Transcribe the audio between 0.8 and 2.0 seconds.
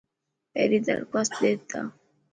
درخواست ڏي تا.